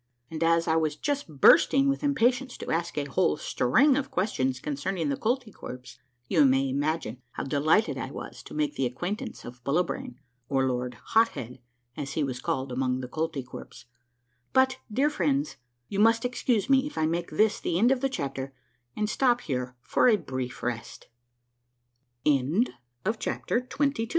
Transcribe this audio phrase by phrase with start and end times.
[0.41, 5.09] As I was just bursting with impatience to ask a whole string of questions concerning
[5.09, 10.15] the Koltykwerps, you may imagine how delighted I was to make the acquaintance of Bullibrain,
[10.49, 11.59] or Lord Hot Head
[11.95, 13.85] as he was called among the Koltykwerps;
[14.53, 18.09] but, dear friends, you must excuse me if I make this the end of a
[18.09, 18.53] chapter
[18.95, 19.37] and sto